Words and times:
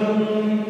Amém. 0.00 0.69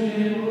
Deus. 0.00 0.49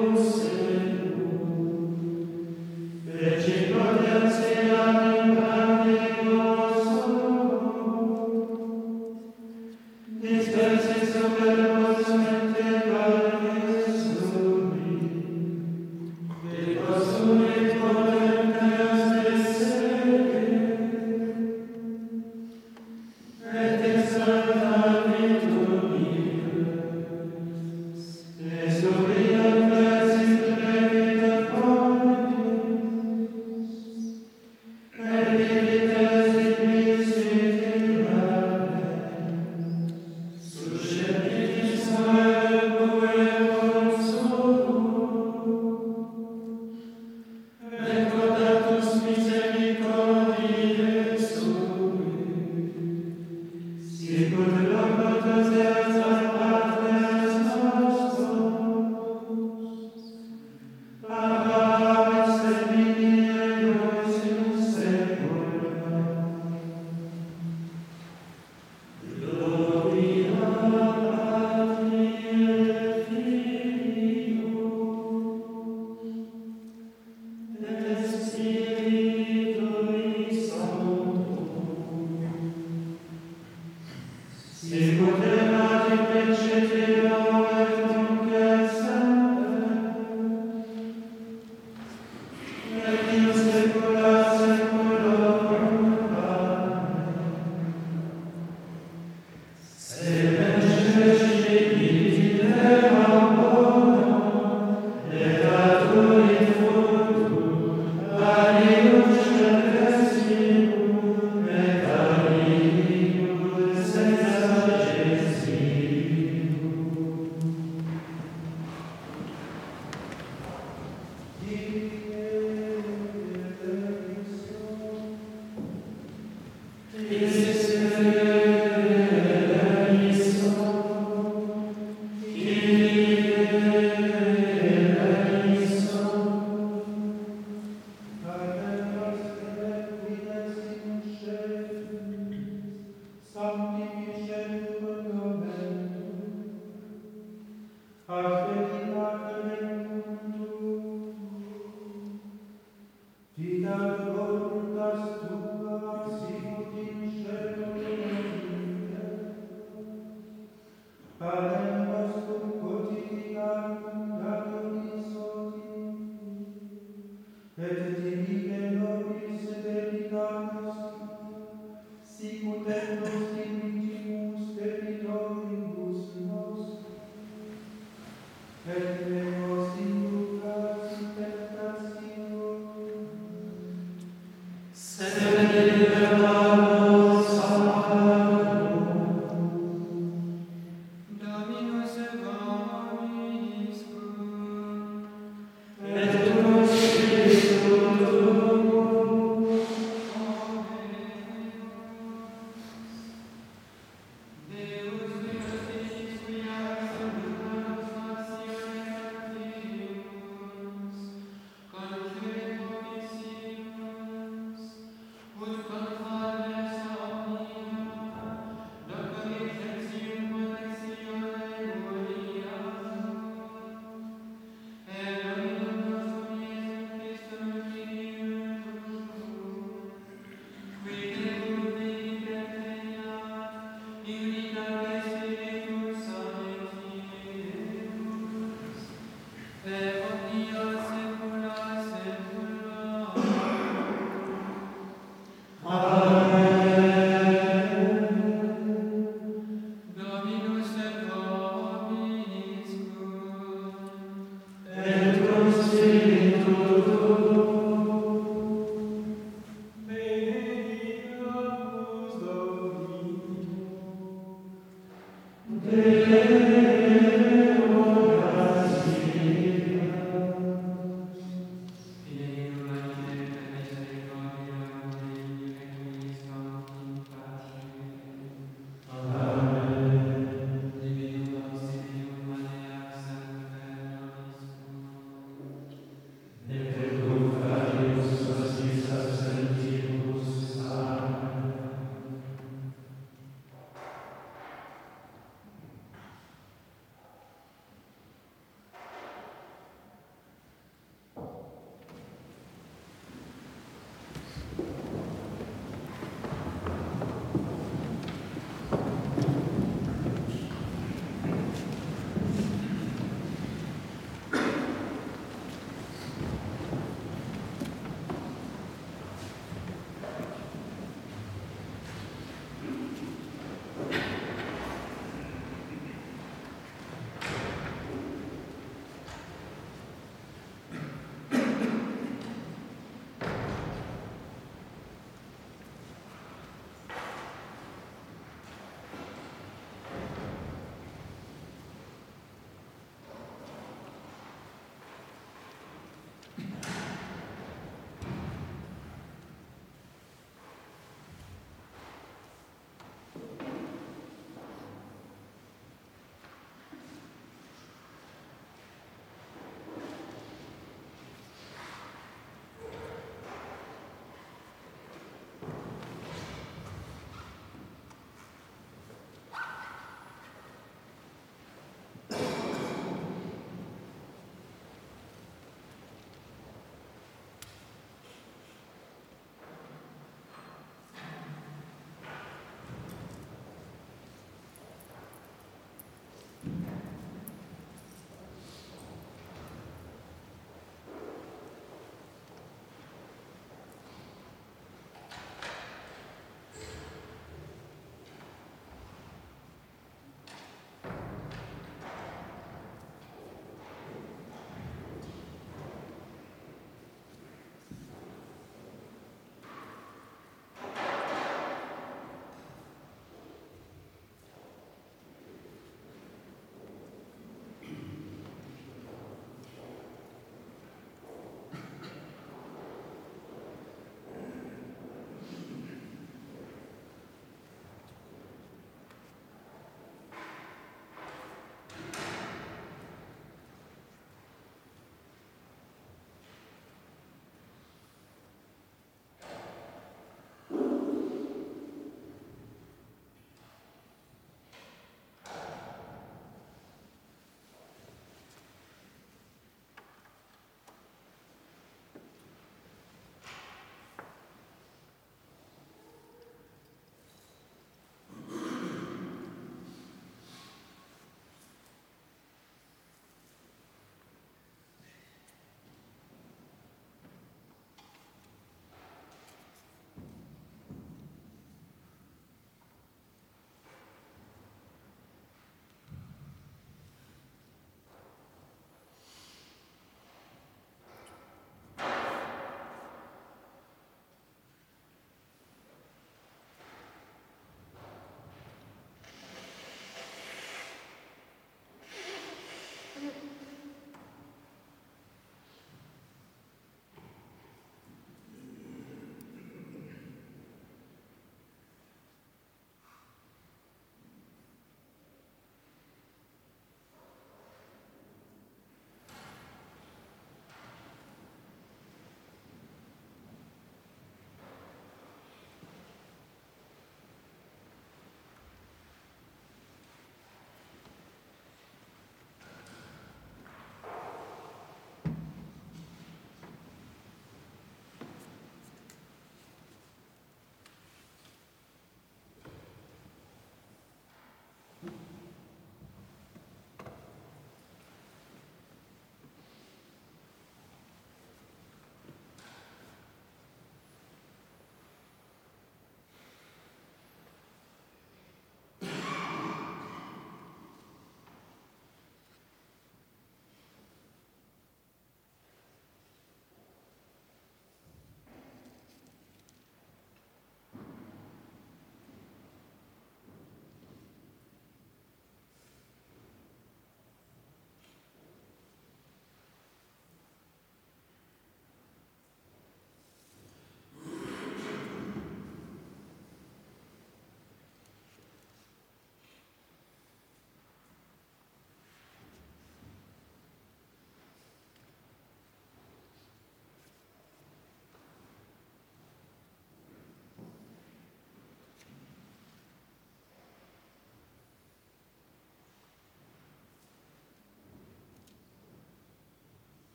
Amen. 126.95 128.28